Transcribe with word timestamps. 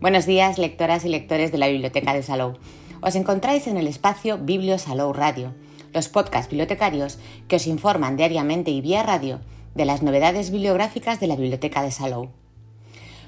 Buenos 0.00 0.24
días, 0.24 0.56
lectoras 0.56 1.04
y 1.04 1.10
lectores 1.10 1.52
de 1.52 1.58
la 1.58 1.68
Biblioteca 1.68 2.14
de 2.14 2.22
Salou. 2.22 2.54
Os 3.02 3.16
encontráis 3.16 3.66
en 3.66 3.76
el 3.76 3.86
espacio 3.86 4.38
Biblio 4.38 4.78
Salou 4.78 5.12
Radio, 5.12 5.52
los 5.92 6.08
podcasts 6.08 6.48
bibliotecarios 6.48 7.18
que 7.48 7.56
os 7.56 7.66
informan 7.66 8.16
diariamente 8.16 8.70
y 8.70 8.80
vía 8.80 9.02
radio 9.02 9.40
de 9.74 9.84
las 9.84 10.00
novedades 10.02 10.50
bibliográficas 10.50 11.20
de 11.20 11.26
la 11.26 11.36
Biblioteca 11.36 11.82
de 11.82 11.90
Salou. 11.90 12.30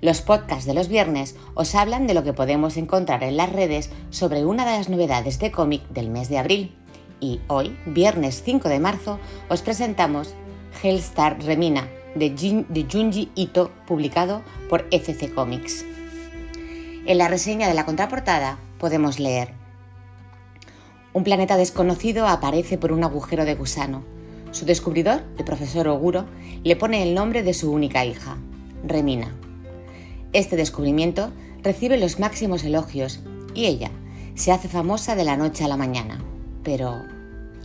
Los 0.00 0.22
podcasts 0.22 0.66
de 0.66 0.74
los 0.74 0.88
viernes 0.88 1.36
os 1.54 1.76
hablan 1.76 2.08
de 2.08 2.14
lo 2.14 2.24
que 2.24 2.32
podemos 2.32 2.76
encontrar 2.76 3.22
en 3.22 3.36
las 3.36 3.52
redes 3.52 3.92
sobre 4.10 4.44
una 4.44 4.64
de 4.64 4.76
las 4.76 4.88
novedades 4.88 5.38
de 5.38 5.52
cómic 5.52 5.88
del 5.90 6.10
mes 6.10 6.28
de 6.28 6.38
abril. 6.38 6.74
Y 7.20 7.38
hoy, 7.46 7.78
viernes 7.86 8.42
5 8.44 8.68
de 8.68 8.80
marzo, 8.80 9.20
os 9.48 9.62
presentamos 9.62 10.34
Hellstar 10.82 11.40
Remina 11.44 11.88
de, 12.16 12.34
Junji 12.90 13.30
Ito, 13.36 13.70
publicado 13.86 14.42
por 14.68 14.84
FC 14.90 15.32
Comics. 15.32 15.95
En 17.06 17.18
la 17.18 17.28
reseña 17.28 17.68
de 17.68 17.74
la 17.74 17.86
contraportada 17.86 18.58
podemos 18.80 19.20
leer 19.20 19.50
Un 21.12 21.22
planeta 21.22 21.56
desconocido 21.56 22.26
aparece 22.26 22.78
por 22.78 22.90
un 22.90 23.04
agujero 23.04 23.44
de 23.44 23.54
gusano. 23.54 24.02
Su 24.50 24.64
descubridor, 24.64 25.22
el 25.38 25.44
profesor 25.44 25.86
Oguro, 25.86 26.24
le 26.64 26.74
pone 26.74 27.04
el 27.04 27.14
nombre 27.14 27.44
de 27.44 27.54
su 27.54 27.70
única 27.70 28.04
hija, 28.04 28.38
Remina. 28.84 29.32
Este 30.32 30.56
descubrimiento 30.56 31.30
recibe 31.62 31.96
los 31.96 32.18
máximos 32.18 32.64
elogios 32.64 33.20
y 33.54 33.66
ella 33.66 33.92
se 34.34 34.50
hace 34.50 34.66
famosa 34.66 35.14
de 35.14 35.24
la 35.24 35.36
noche 35.36 35.62
a 35.62 35.68
la 35.68 35.76
mañana. 35.76 36.24
Pero 36.64 37.04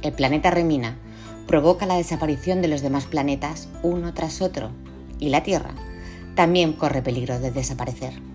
el 0.04 0.14
planeta 0.14 0.52
Remina 0.52 1.00
provoca 1.48 1.88
la 1.88 1.98
desaparición 1.98 2.62
de 2.62 2.68
los 2.68 2.82
demás 2.82 3.06
planetas 3.06 3.70
uno 3.82 4.14
tras 4.14 4.40
otro 4.40 4.70
y 5.18 5.30
la 5.30 5.42
Tierra 5.42 5.72
también 6.36 6.74
corre 6.74 7.02
peligro 7.02 7.40
de 7.40 7.50
desaparecer. 7.50 8.31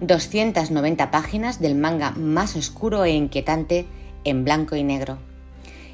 290 0.00 1.10
páginas 1.10 1.60
del 1.60 1.74
manga 1.74 2.12
más 2.12 2.56
oscuro 2.56 3.04
e 3.04 3.10
inquietante 3.10 3.86
en 4.24 4.44
blanco 4.44 4.76
y 4.76 4.84
negro. 4.84 5.18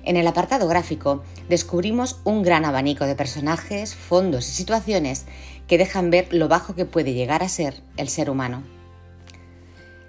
En 0.05 0.17
el 0.17 0.27
apartado 0.27 0.69
gráfico 0.69 1.23
descubrimos 1.49 2.21
un 2.25 2.43
gran 2.43 2.65
abanico 2.65 3.07
de 3.07 3.15
personajes, 3.15 3.95
fondos 3.95 4.49
y 4.49 4.53
situaciones 4.53 5.25
que 5.67 5.79
dejan 5.79 6.11
ver 6.11 6.29
lo 6.33 6.49
bajo 6.49 6.75
que 6.75 6.85
puede 6.85 7.15
llegar 7.15 7.43
a 7.43 7.49
ser 7.49 7.83
el 7.97 8.09
ser 8.09 8.29
humano. 8.29 8.63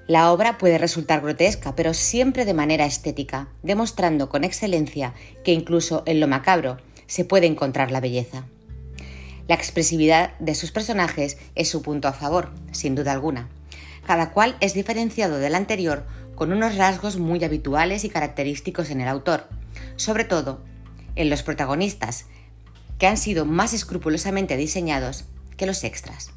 La 0.07 0.31
obra 0.31 0.57
puede 0.57 0.77
resultar 0.77 1.21
grotesca, 1.21 1.75
pero 1.75 1.93
siempre 1.93 2.45
de 2.45 2.53
manera 2.53 2.85
estética, 2.85 3.47
demostrando 3.63 4.29
con 4.29 4.43
excelencia 4.43 5.13
que 5.43 5.53
incluso 5.53 6.03
en 6.05 6.19
lo 6.19 6.27
macabro 6.27 6.77
se 7.07 7.25
puede 7.25 7.47
encontrar 7.47 7.89
la 7.89 8.01
belleza. 8.01 8.45
La 9.47 9.55
expresividad 9.55 10.37
de 10.39 10.55
sus 10.55 10.71
personajes 10.71 11.37
es 11.55 11.69
su 11.69 11.81
punto 11.81 12.07
a 12.07 12.13
favor, 12.13 12.51
sin 12.71 12.95
duda 12.95 13.13
alguna. 13.13 13.47
Cada 14.05 14.31
cual 14.31 14.55
es 14.59 14.73
diferenciado 14.73 15.37
del 15.37 15.55
anterior 15.55 16.05
con 16.35 16.51
unos 16.51 16.75
rasgos 16.75 17.17
muy 17.17 17.43
habituales 17.43 18.03
y 18.03 18.09
característicos 18.09 18.89
en 18.89 19.01
el 19.01 19.07
autor, 19.07 19.47
sobre 19.95 20.25
todo 20.25 20.63
en 21.15 21.29
los 21.29 21.43
protagonistas, 21.43 22.25
que 22.99 23.07
han 23.07 23.17
sido 23.17 23.45
más 23.45 23.73
escrupulosamente 23.73 24.57
diseñados 24.57 25.25
que 25.57 25.65
los 25.65 25.83
extras. 25.83 26.31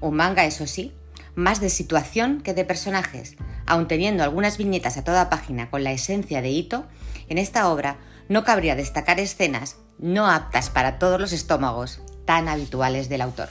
Un 0.00 0.16
manga, 0.16 0.44
eso 0.44 0.66
sí, 0.66 0.92
más 1.34 1.60
de 1.60 1.70
situación 1.70 2.40
que 2.40 2.54
de 2.54 2.64
personajes, 2.64 3.36
aun 3.66 3.88
teniendo 3.88 4.22
algunas 4.22 4.58
viñetas 4.58 4.96
a 4.96 5.04
toda 5.04 5.30
página 5.30 5.70
con 5.70 5.84
la 5.84 5.92
esencia 5.92 6.42
de 6.42 6.50
Ito, 6.50 6.86
en 7.28 7.38
esta 7.38 7.68
obra 7.68 7.98
no 8.28 8.44
cabría 8.44 8.76
destacar 8.76 9.20
escenas 9.20 9.76
no 9.98 10.28
aptas 10.28 10.70
para 10.70 10.98
todos 10.98 11.20
los 11.20 11.32
estómagos 11.32 12.00
tan 12.24 12.48
habituales 12.48 13.08
del 13.08 13.20
autor. 13.20 13.48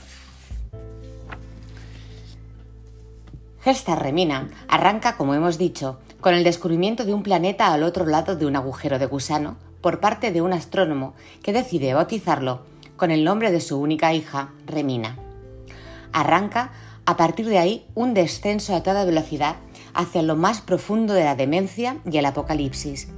Gesta 3.62 3.94
Remina 3.94 4.48
arranca, 4.66 5.16
como 5.16 5.34
hemos 5.34 5.56
dicho, 5.56 6.00
con 6.20 6.34
el 6.34 6.42
descubrimiento 6.42 7.04
de 7.04 7.14
un 7.14 7.22
planeta 7.22 7.72
al 7.72 7.84
otro 7.84 8.04
lado 8.06 8.34
de 8.34 8.44
un 8.44 8.56
agujero 8.56 8.98
de 8.98 9.06
gusano 9.06 9.56
por 9.80 10.00
parte 10.00 10.32
de 10.32 10.42
un 10.42 10.52
astrónomo 10.52 11.14
que 11.44 11.52
decide 11.52 11.94
bautizarlo 11.94 12.62
con 12.96 13.12
el 13.12 13.22
nombre 13.22 13.52
de 13.52 13.60
su 13.60 13.78
única 13.78 14.14
hija, 14.14 14.50
Remina. 14.66 15.16
Arranca 16.12 16.72
a 17.06 17.16
partir 17.16 17.46
de 17.46 17.58
ahí 17.58 17.86
un 17.94 18.14
descenso 18.14 18.74
a 18.74 18.82
toda 18.82 19.04
velocidad 19.04 19.54
hacia 19.94 20.22
lo 20.22 20.34
más 20.34 20.60
profundo 20.60 21.14
de 21.14 21.22
la 21.22 21.36
demencia 21.36 21.98
y 22.10 22.18
el 22.18 22.26
apocalipsis, 22.26 23.10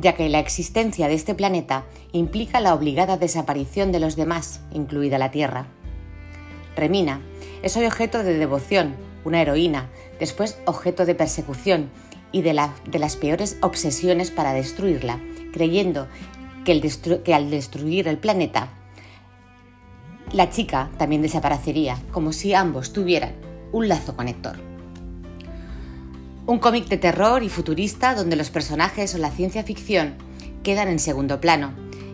ya 0.00 0.14
que 0.14 0.28
la 0.28 0.40
existencia 0.40 1.06
de 1.06 1.14
este 1.14 1.36
planeta 1.36 1.84
implica 2.10 2.60
la 2.60 2.74
obligada 2.74 3.18
desaparición 3.18 3.92
de 3.92 4.00
los 4.00 4.16
demás, 4.16 4.62
incluida 4.72 5.16
la 5.16 5.30
Tierra. 5.30 5.66
Remina 6.74 7.20
es 7.62 7.76
hoy 7.76 7.86
objeto 7.86 8.24
de 8.24 8.34
devoción 8.34 9.05
una 9.26 9.42
heroína, 9.42 9.90
después 10.20 10.58
objeto 10.64 11.04
de 11.04 11.14
persecución 11.14 11.90
y 12.32 12.42
de, 12.42 12.54
las 12.54 13.16
peores 13.16 13.56
obsesiones 13.60 14.30
para 14.30 14.52
destruirla, 14.52 15.20
creyendo 15.52 16.06
que, 16.64 17.34
al 17.34 17.50
destruir 17.50 18.08
el 18.08 18.18
planeta, 18.18 18.70
la 20.32 20.50
chica 20.50 20.90
también 20.98 21.22
desaparecería, 21.22 21.98
como 22.12 22.32
si 22.32 22.54
ambos 22.54 22.92
tuvieran 22.92 23.32
un 23.72 23.88
lazo 23.88 24.16
conector. 24.16 24.56
Un 26.46 26.58
cómic 26.58 26.86
de 26.88 26.96
terror 26.96 27.42
y 27.42 27.48
futurista 27.48 28.14
donde 28.14 28.36
los 28.36 28.50
personajes 28.50 29.14
o 29.14 29.18
la 29.18 29.30
ciencia 29.30 29.64
ficción 29.64 30.14
quedan 30.62 30.88
en 30.88 30.98
segundo 30.98 31.40
plano, 31.40 31.72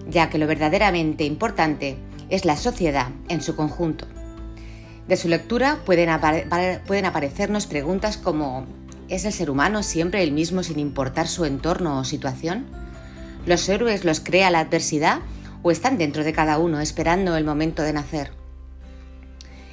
ya 0.08 0.30
que 0.30 0.38
lo 0.38 0.46
verdaderamente 0.46 1.24
importante 1.24 1.96
es 2.28 2.44
la 2.44 2.56
sociedad 2.56 3.08
en 3.28 3.42
su 3.42 3.56
conjunto. 3.56 4.06
De 5.08 5.16
su 5.16 5.28
lectura 5.28 5.80
pueden, 5.84 6.08
aparecernos 6.10 7.66
preguntas 7.66 8.16
como 8.16 8.66
¿es 9.08 9.24
el 9.24 9.32
ser 9.32 9.50
humano 9.50 9.82
siempre 9.82 10.22
el 10.22 10.32
mismo 10.32 10.62
sin 10.62 10.78
importar 10.78 11.26
su 11.26 11.44
entorno 11.44 11.98
o 11.98 12.04
situación? 12.04 12.66
¿Los 13.44 13.68
héroes 13.68 14.04
los 14.04 14.20
crea 14.20 14.50
la 14.50 14.60
adversidad 14.60 15.18
o 15.62 15.70
están 15.70 15.98
dentro 15.98 16.22
de 16.22 16.32
cada 16.32 16.58
uno 16.58 16.80
esperando 16.80 17.36
el 17.36 17.44
momento 17.44 17.82
de 17.82 17.92
nacer? 17.92 18.32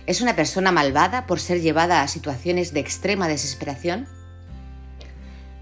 ¿Es 0.07 0.22
una 0.22 0.35
persona 0.35 0.72
malvada 0.72 1.28
por 1.28 1.40
ser 1.40 1.61
llevada 1.61 2.01
a 2.01 2.07
situaciones 2.07 2.73
de 2.73 2.79
extrema 2.79 3.28
desesperación? 3.28 4.07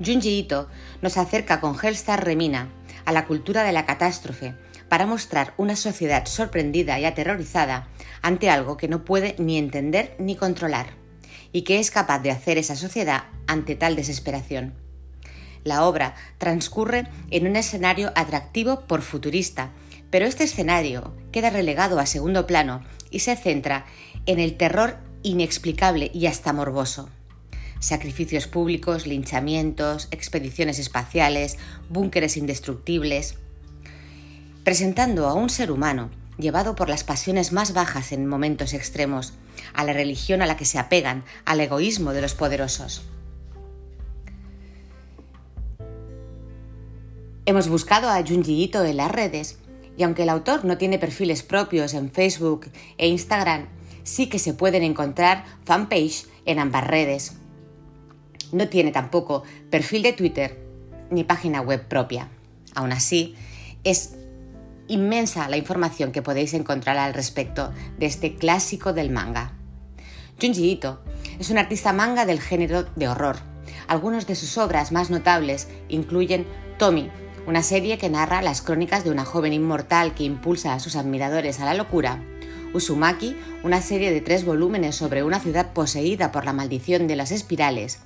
Junji 0.03 0.39
Ito 0.39 0.69
nos 1.01 1.17
acerca 1.17 1.59
con 1.59 1.75
Hellstar 1.77 2.23
Remina 2.23 2.69
a 3.03 3.11
la 3.11 3.25
cultura 3.25 3.63
de 3.63 3.73
la 3.73 3.85
catástrofe 3.85 4.55
para 4.89 5.05
mostrar 5.05 5.53
una 5.57 5.75
sociedad 5.75 6.25
sorprendida 6.25 6.99
y 6.99 7.05
aterrorizada 7.05 7.89
ante 8.21 8.49
algo 8.49 8.77
que 8.77 8.87
no 8.87 9.05
puede 9.05 9.35
ni 9.37 9.57
entender 9.57 10.15
ni 10.19 10.35
controlar, 10.35 10.95
y 11.51 11.63
que 11.63 11.79
es 11.79 11.91
capaz 11.91 12.19
de 12.19 12.31
hacer 12.31 12.57
esa 12.57 12.75
sociedad 12.75 13.25
ante 13.47 13.75
tal 13.75 13.95
desesperación. 13.95 14.73
La 15.63 15.83
obra 15.83 16.15
transcurre 16.37 17.07
en 17.29 17.47
un 17.47 17.55
escenario 17.55 18.11
atractivo 18.15 18.81
por 18.87 19.01
futurista, 19.01 19.71
pero 20.09 20.25
este 20.25 20.45
escenario 20.45 21.13
queda 21.31 21.49
relegado 21.49 21.99
a 21.99 22.05
segundo 22.05 22.47
plano 22.47 22.81
y 23.11 23.19
se 23.19 23.35
centra 23.35 23.85
en 24.25 24.39
el 24.39 24.55
terror 24.55 24.97
inexplicable 25.23 26.09
y 26.13 26.27
hasta 26.27 26.53
morboso. 26.53 27.09
Sacrificios 27.79 28.47
públicos, 28.47 29.05
linchamientos, 29.05 30.07
expediciones 30.11 30.79
espaciales, 30.79 31.57
búnkeres 31.89 32.37
indestructibles, 32.37 33.37
presentando 34.67 35.27
a 35.27 35.33
un 35.33 35.49
ser 35.49 35.71
humano 35.71 36.09
llevado 36.37 36.75
por 36.75 36.89
las 36.89 37.05
pasiones 37.05 37.53
más 37.53 37.71
bajas 37.73 38.11
en 38.11 38.27
momentos 38.27 38.73
extremos, 38.73 39.31
a 39.73 39.85
la 39.85 39.93
religión 39.93 40.41
a 40.41 40.45
la 40.45 40.57
que 40.57 40.65
se 40.65 40.77
apegan, 40.77 41.23
al 41.45 41.61
egoísmo 41.61 42.11
de 42.11 42.19
los 42.19 42.33
poderosos. 42.33 43.01
Hemos 47.45 47.69
buscado 47.69 48.09
a 48.09 48.21
Junji 48.21 48.61
Ito 48.61 48.83
en 48.83 48.97
las 48.97 49.09
redes 49.09 49.57
y 49.95 50.03
aunque 50.03 50.23
el 50.23 50.29
autor 50.29 50.65
no 50.65 50.77
tiene 50.77 50.99
perfiles 50.99 51.43
propios 51.43 51.93
en 51.93 52.11
Facebook 52.11 52.69
e 52.97 53.07
Instagram, 53.07 53.67
sí 54.03 54.27
que 54.27 54.37
se 54.37 54.53
pueden 54.53 54.83
encontrar 54.83 55.45
fanpage 55.63 56.25
en 56.45 56.59
ambas 56.59 56.85
redes. 56.85 57.37
No 58.51 58.67
tiene 58.67 58.91
tampoco 58.91 59.43
perfil 59.69 60.01
de 60.01 60.11
Twitter 60.11 60.59
ni 61.09 61.23
página 61.23 61.61
web 61.61 61.87
propia. 61.87 62.27
Aún 62.75 62.91
así, 62.91 63.33
es 63.85 64.16
inmensa 64.87 65.47
la 65.49 65.57
información 65.57 66.11
que 66.11 66.21
podéis 66.21 66.53
encontrar 66.53 66.97
al 66.97 67.13
respecto 67.13 67.71
de 67.97 68.05
este 68.05 68.35
clásico 68.35 68.93
del 68.93 69.11
manga. 69.11 69.53
Junji 70.41 70.71
Ito 70.71 71.01
es 71.39 71.49
un 71.49 71.57
artista 71.57 71.93
manga 71.93 72.25
del 72.25 72.39
género 72.39 72.83
de 72.83 73.07
horror. 73.07 73.37
Algunas 73.87 74.27
de 74.27 74.35
sus 74.35 74.57
obras 74.57 74.91
más 74.91 75.09
notables 75.09 75.67
incluyen 75.89 76.45
Tommy, 76.77 77.09
una 77.47 77.63
serie 77.63 77.97
que 77.97 78.09
narra 78.09 78.41
las 78.41 78.61
crónicas 78.61 79.03
de 79.03 79.11
una 79.11 79.25
joven 79.25 79.53
inmortal 79.53 80.13
que 80.13 80.23
impulsa 80.23 80.73
a 80.73 80.79
sus 80.79 80.95
admiradores 80.95 81.59
a 81.59 81.65
la 81.65 81.73
locura, 81.73 82.21
Uzumaki, 82.73 83.35
una 83.63 83.81
serie 83.81 84.11
de 84.11 84.21
tres 84.21 84.45
volúmenes 84.45 84.95
sobre 84.95 85.23
una 85.23 85.39
ciudad 85.39 85.71
poseída 85.73 86.31
por 86.31 86.45
la 86.45 86.53
maldición 86.53 87.07
de 87.07 87.15
las 87.15 87.31
espirales, 87.31 87.99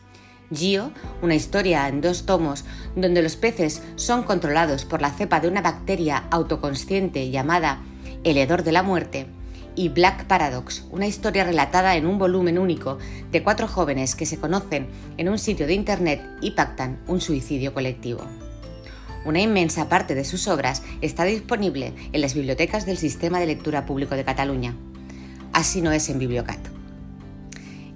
Gio, 0.53 0.92
una 1.21 1.36
historia 1.36 1.88
en 1.88 2.01
dos 2.01 2.25
tomos 2.25 2.65
donde 2.95 3.21
los 3.21 3.36
peces 3.36 3.81
son 3.95 4.24
controlados 4.24 4.86
por 4.86 5.01
la 5.01 5.12
cepa 5.12 5.39
de 5.39 5.48
una 5.48 5.62
bacteria 5.62 6.24
autoconsciente 6.30 7.30
llamada 7.30 7.81
el 8.24 8.38
hedor 8.38 8.63
de 8.63 8.71
la 8.71 8.83
muerte, 8.83 9.27
y 9.75 9.89
Black 9.89 10.25
Paradox, 10.25 10.86
una 10.92 11.07
historia 11.07 11.44
relatada 11.44 11.95
en 11.95 12.06
un 12.06 12.19
volumen 12.19 12.59
único 12.59 12.98
de 13.31 13.44
cuatro 13.44 13.68
jóvenes 13.68 14.15
que 14.15 14.25
se 14.25 14.38
conocen 14.38 14.88
en 15.18 15.30
un 15.30 15.39
sitio 15.39 15.68
de 15.68 15.74
Internet 15.74 16.21
y 16.42 16.51
pactan 16.51 17.00
un 17.07 17.21
suicidio 17.21 17.74
colectivo. 17.74 18.21
Una 19.24 19.39
inmensa 19.39 19.88
parte 19.88 20.15
de 20.15 20.25
sus 20.25 20.48
obras 20.48 20.83
está 21.01 21.24
disponible 21.24 21.94
en 22.12 22.21
las 22.21 22.33
bibliotecas 22.33 22.86
del 22.86 22.98
Sistema 22.98 23.39
de 23.39 23.45
Lectura 23.45 23.86
Público 23.86 24.15
de 24.15 24.25
Cataluña. 24.25 24.75
Así 25.53 25.81
no 25.81 25.92
es 25.92 26.09
en 26.09 26.19
Bibliocat. 26.19 26.59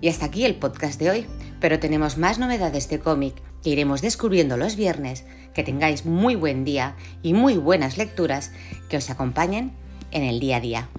Y 0.01 0.09
hasta 0.09 0.27
aquí 0.27 0.45
el 0.45 0.55
podcast 0.55 0.99
de 0.99 1.09
hoy, 1.09 1.25
pero 1.59 1.79
tenemos 1.79 2.17
más 2.17 2.39
novedades 2.39 2.89
de 2.89 2.99
cómic 2.99 3.35
que 3.63 3.69
iremos 3.71 4.01
descubriendo 4.01 4.57
los 4.57 4.75
viernes. 4.75 5.25
Que 5.53 5.63
tengáis 5.63 6.05
muy 6.05 6.35
buen 6.35 6.65
día 6.65 6.95
y 7.23 7.33
muy 7.33 7.57
buenas 7.57 7.97
lecturas 7.97 8.51
que 8.89 8.97
os 8.97 9.09
acompañen 9.09 9.71
en 10.11 10.23
el 10.23 10.39
día 10.39 10.57
a 10.57 10.61
día. 10.61 10.89